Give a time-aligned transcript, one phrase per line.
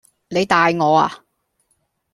[0.29, 1.23] 你大我呀